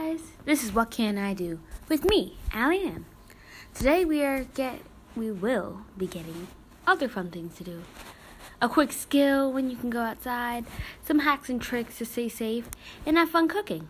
[0.00, 3.04] guys, this is what can I do with me, Allie Ann.
[3.74, 4.80] Today we are get
[5.14, 6.48] we will be getting
[6.86, 7.82] other fun things to do.
[8.62, 10.64] A quick skill when you can go outside,
[11.04, 12.68] some hacks and tricks to stay safe,
[13.04, 13.88] and have fun cooking.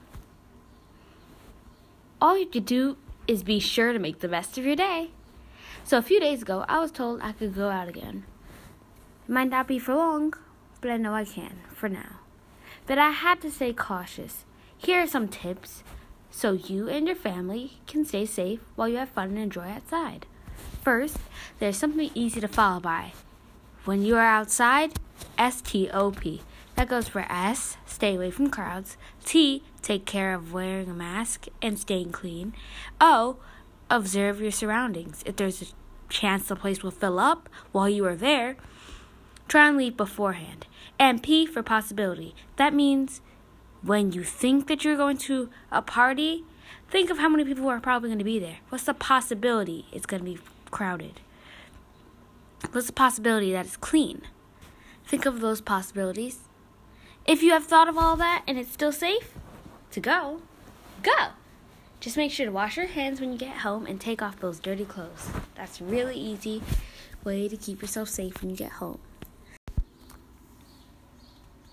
[2.21, 2.97] All you to do
[3.29, 5.11] is be sure to make the best of your day.
[5.85, 8.25] So a few days ago, I was told I could go out again.
[9.29, 10.35] It might not be for long,
[10.81, 12.19] but I know I can for now.
[12.87, 14.45] But I had to stay cautious
[14.83, 15.85] here are some tips
[16.31, 20.27] so you and your family can stay safe while you have fun and enjoy outside.
[20.83, 21.19] First,
[21.59, 23.13] there's something easy to follow by.
[23.85, 24.93] When you are outside,
[25.39, 26.41] STOP.
[26.77, 28.97] That goes for S, stay away from crowds.
[29.25, 32.55] T, take care of wearing a mask and staying clean.
[33.01, 33.37] O,
[33.91, 35.23] observe your surroundings.
[35.27, 35.67] If there's a
[36.09, 38.57] chance the place will fill up while you are there,
[39.49, 40.67] try and leave beforehand.
[40.99, 42.35] And P for possibility.
[42.57, 43.21] That means
[43.83, 46.45] when you think that you're going to a party,
[46.89, 48.59] think of how many people are probably going to be there.
[48.69, 50.39] What's the possibility it's going to be
[50.71, 51.21] crowded?
[52.73, 54.23] What's the possibility that it's clean?
[55.07, 56.41] Think of those possibilities.
[57.27, 59.35] If you have thought of all that and it's still safe
[59.93, 60.43] to go,
[61.03, 61.31] go.
[62.01, 64.59] Just make sure to wash your hands when you get home and take off those
[64.59, 65.29] dirty clothes.
[65.55, 66.63] That's a really easy
[67.25, 68.99] way to keep yourself safe when you get home.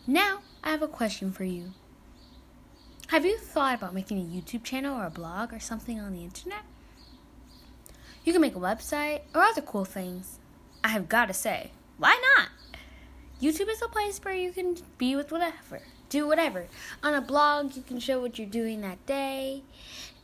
[0.05, 1.73] Now, I have a question for you.
[3.07, 6.25] Have you thought about making a YouTube channel or a blog or something on the
[6.25, 6.63] internet?
[8.25, 10.39] You can make a website or other cool things.
[10.83, 12.49] I have got to say, why not?
[13.41, 16.67] YouTube is a place where you can be with whatever, do whatever.
[17.01, 19.63] On a blog, you can show what you're doing that day.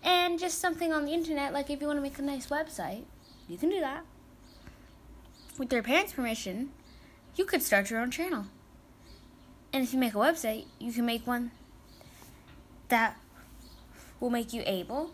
[0.03, 3.03] And just something on the internet, like if you want to make a nice website,
[3.47, 4.03] you can do that.
[5.57, 6.71] With your parents' permission,
[7.37, 8.47] you could start your own channel.
[9.71, 11.51] And if you make a website, you can make one
[12.89, 13.17] that
[14.19, 15.11] will make you able,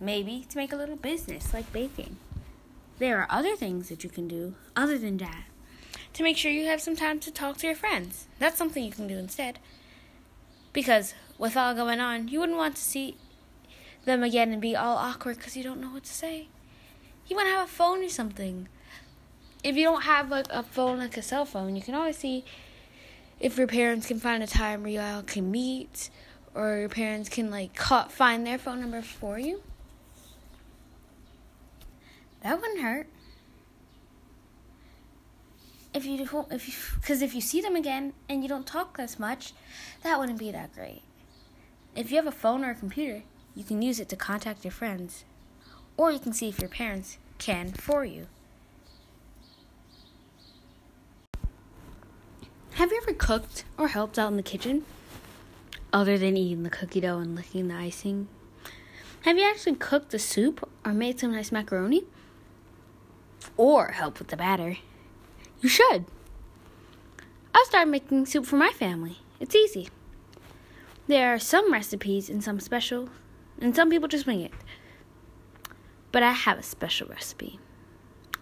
[0.00, 2.16] maybe, to make a little business like baking.
[2.98, 5.44] There are other things that you can do other than that
[6.14, 8.26] to make sure you have some time to talk to your friends.
[8.38, 9.58] That's something you can do instead.
[10.72, 13.16] Because with all going on, you wouldn't want to see
[14.04, 16.48] them again and be all awkward because you don't know what to say.
[17.26, 18.68] You want to have a phone or something.
[19.62, 22.44] If you don't have like a phone like a cell phone, you can always see
[23.38, 26.10] if your parents can find a time where you all can meet
[26.54, 29.62] or your parents can like call, find their phone number for you.
[32.42, 33.06] That wouldn't hurt.
[35.94, 36.14] If you
[36.50, 39.52] if you because if you see them again and you don't talk as much,
[40.02, 41.02] that wouldn't be that great.
[41.94, 43.22] If you have a phone or a computer,
[43.54, 45.24] you can use it to contact your friends,
[45.96, 48.26] or you can see if your parents can for you.
[52.72, 54.86] Have you ever cooked or helped out in the kitchen?
[55.92, 58.28] Other than eating the cookie dough and licking the icing?
[59.22, 62.04] Have you actually cooked the soup or made some nice macaroni?
[63.56, 64.78] Or helped with the batter?
[65.60, 66.06] You should.
[67.54, 69.18] I started making soup for my family.
[69.38, 69.88] It's easy.
[71.06, 73.08] There are some recipes and some special,
[73.60, 74.52] and some people just wing it.
[76.10, 77.58] But I have a special recipe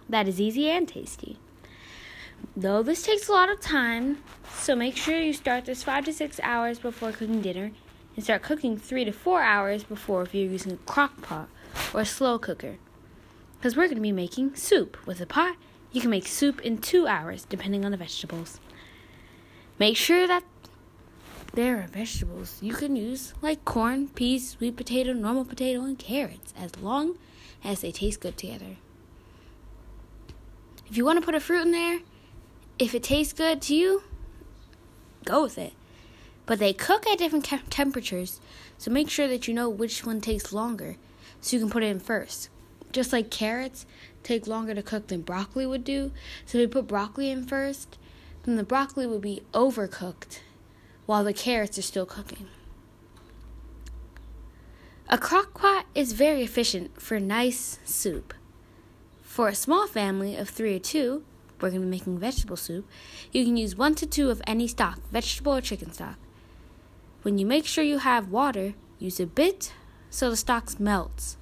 [0.09, 1.39] that is easy and tasty.
[2.57, 4.23] Though this takes a lot of time,
[4.55, 7.71] so make sure you start this 5 to 6 hours before cooking dinner
[8.15, 11.49] and start cooking 3 to 4 hours before if you're using a crock pot
[11.95, 12.77] or a slow cooker.
[13.57, 14.97] Because we're going to be making soup.
[15.07, 15.57] With a pot,
[15.93, 18.61] you can make soup in 2 hours depending on the vegetables.
[19.79, 20.45] Make sure that
[21.53, 26.55] there are vegetables you can use like corn, peas, sweet potato, normal potato, and carrots
[26.57, 27.19] as long
[27.65, 28.77] as they taste good together.
[30.89, 32.01] If you want to put a fruit in there,
[32.81, 34.03] if it tastes good to you,
[35.27, 35.75] go with it.
[36.47, 38.41] But they cook at different temperatures,
[38.79, 40.97] so make sure that you know which one takes longer
[41.43, 42.49] so you can put it in first.
[42.91, 43.85] Just like carrots
[44.23, 46.11] take longer to cook than broccoli would do,
[46.47, 47.99] so if you put broccoli in first,
[48.45, 50.41] then the broccoli would be overcooked
[51.05, 52.47] while the carrots are still cooking.
[55.11, 58.33] A crock pot is very efficient for nice soup.
[59.23, 61.25] For a small family of three or two,
[61.63, 62.89] we're going to be making vegetable soup,
[63.33, 66.17] you can use one to two of any stock, vegetable or chicken stock.
[67.23, 69.73] When you make sure you have water, use a bit
[70.09, 71.37] so the stock melts.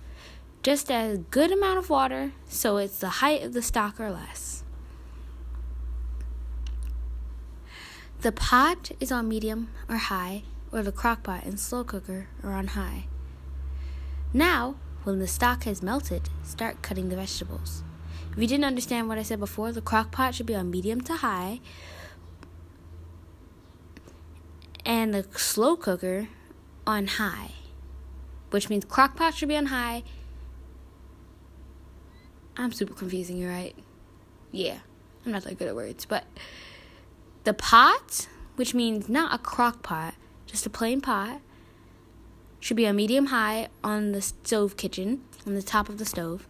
[0.62, 4.11] Just add a good amount of water so it's the height of the stock or
[4.11, 4.65] less.
[8.21, 10.43] The pot is on medium or high,
[10.73, 13.06] or the crock pot and slow cooker are on high.
[14.35, 14.75] Now,
[15.05, 17.85] when the stock has melted, start cutting the vegetables.
[18.38, 21.00] If you didn't understand what I said before, the crock pot should be on medium
[21.00, 21.58] to high.
[24.85, 26.29] And the slow cooker
[26.87, 27.50] on high.
[28.50, 30.05] which means crock pot should be on high.
[32.56, 33.75] I'm super confusing you, right?
[34.52, 34.79] Yeah,
[35.26, 36.25] I'm not that good at words, but
[37.43, 40.14] the pot, which means not a crock pot,
[40.46, 41.40] just a plain pot,
[42.61, 46.46] should be on medium high on the stove kitchen, on the top of the stove.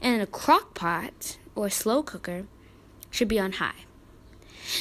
[0.00, 2.46] And a crock pot or slow cooker
[3.10, 3.84] should be on high.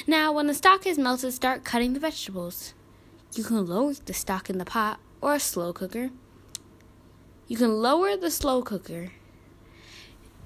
[0.08, 2.74] Now, when the stock is melted, start cutting the vegetables.
[3.34, 6.10] You can lower the stock in the pot or a slow cooker.
[7.48, 9.12] You can lower the slow cooker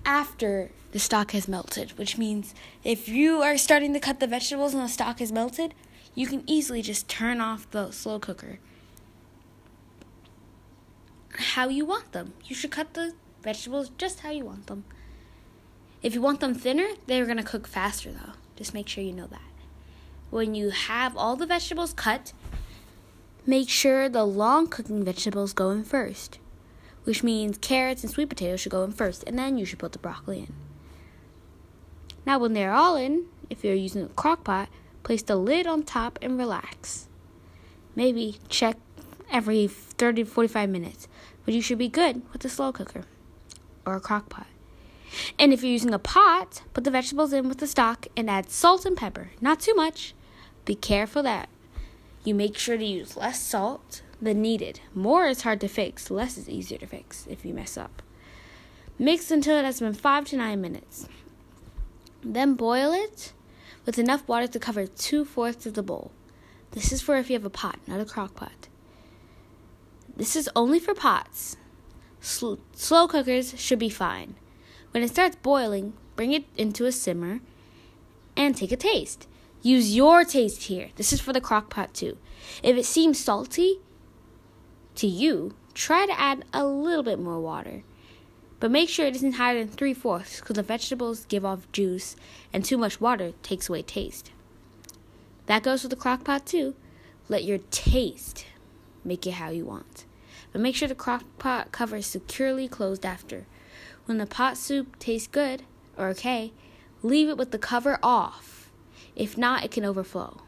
[0.06, 2.54] after the stock has melted, which means
[2.84, 5.74] if you are starting to cut the vegetables and the stock is melted,
[6.16, 8.60] you can easily just turn off the slow cooker.
[11.34, 12.34] How you want them.
[12.44, 14.84] You should cut the vegetables just how you want them.
[16.02, 18.34] If you want them thinner, they're going to cook faster though.
[18.56, 19.42] Just make sure you know that.
[20.30, 22.34] When you have all the vegetables cut,
[23.46, 26.40] make sure the long cooking vegetables go in first,
[27.04, 29.92] which means carrots and sweet potatoes should go in first, and then you should put
[29.92, 30.54] the broccoli in.
[32.26, 34.70] Now, when they're all in, if you're using a crock pot,
[35.04, 37.08] place the lid on top and relax.
[37.96, 38.78] Maybe check
[39.32, 41.08] every 30 to 45 minutes,
[41.44, 43.06] but you should be good with the slow cooker
[43.90, 44.48] or a crock pot.
[45.38, 48.50] And if you're using a pot, put the vegetables in with the stock and add
[48.50, 49.32] salt and pepper.
[49.42, 50.14] Not too much.
[50.66, 51.50] Be careful that
[52.24, 54.82] you make sure to use less salt than needed.
[54.94, 58.02] More is hard to fix, less is easier to fix if you mess up.
[58.98, 61.08] Mix until it has been 5 to 9 minutes.
[62.22, 63.34] Then boil it
[63.86, 66.12] with enough water to cover two fourths of the bowl.
[66.72, 68.68] This is for if you have a pot, not a crock pot.
[70.16, 71.56] This is only for pots.
[72.22, 74.36] Slow cookers should be fine.
[74.92, 77.40] When it starts boiling, bring it into a simmer
[78.36, 79.28] and take a taste.
[79.62, 80.90] Use your taste here.
[80.96, 82.18] This is for the crock pot too.
[82.64, 83.80] If it seems salty
[84.96, 87.84] to you, try to add a little bit more water.
[88.60, 92.16] But make sure it isn't higher than three fourths because the vegetables give off juice
[92.52, 94.32] and too much water takes away taste.
[95.46, 96.76] That goes with the crock pot too.
[97.28, 98.46] Let your taste
[99.04, 100.06] make it how you want.
[100.52, 103.46] But make sure the crock pot cover is securely closed after.
[104.06, 105.64] When the pot soup tastes good
[105.98, 106.54] or okay,
[107.04, 108.72] leave it with the cover off.
[109.16, 110.42] If not, it can overflow.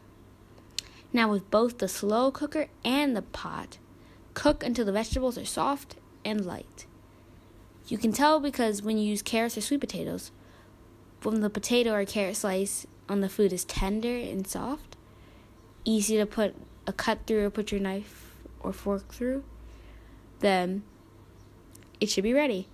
[1.12, 3.78] Now, with both the slow cooker and the pot,
[4.34, 6.86] cook until the vegetables are soft and light.
[7.86, 10.30] You can tell because when you use carrots or sweet potatoes,
[11.22, 14.96] when the potato or carrot slice on the food is tender and soft,
[15.84, 16.54] easy to put
[16.86, 19.44] a cut through or put your knife or fork through,
[20.42, 20.82] then
[22.00, 22.68] it should be ready.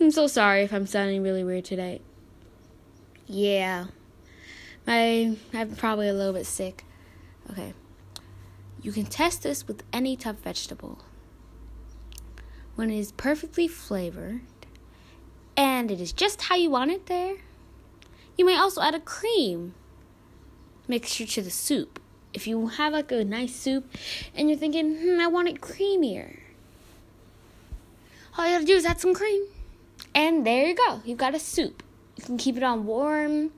[0.00, 2.00] I'm so sorry if I'm sounding really weird today.
[3.26, 3.86] Yeah.
[4.86, 6.84] I I'm probably a little bit sick.
[7.50, 7.74] Okay.
[8.82, 11.00] You can test this with any tough vegetable.
[12.76, 14.40] When it is perfectly flavored
[15.56, 17.36] and it is just how you want it there,
[18.38, 19.74] you may also add a cream
[20.88, 22.00] mixture to the soup.
[22.32, 23.92] If you have like a nice soup
[24.34, 26.38] and you're thinking, hmm, I want it creamier,
[28.40, 29.44] all you have to do is add some cream.
[30.14, 31.02] And there you go.
[31.04, 31.82] You've got a soup.
[32.16, 33.52] You can keep it on warm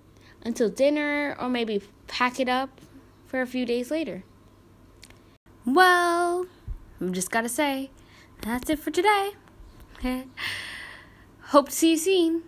[0.45, 2.81] until dinner or maybe pack it up
[3.27, 4.25] for a few days later.
[5.65, 6.47] Well,
[7.01, 7.91] I've just got to say,
[8.41, 9.31] that's it for today.
[11.43, 12.43] Hope to see you soon.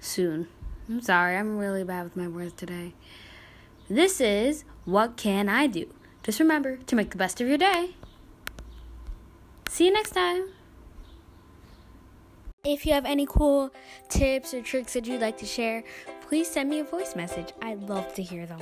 [0.00, 0.48] Soon.
[0.88, 2.92] I'm sorry, I'm really bad with my words today.
[3.88, 5.92] This is What Can I Do?
[6.22, 7.94] Just remember to make the best of your day.
[9.68, 10.50] See you next time.
[12.62, 13.70] If you have any cool
[14.10, 15.82] tips or tricks that you'd like to share,
[16.28, 17.54] please send me a voice message.
[17.62, 18.60] I'd love to hear them.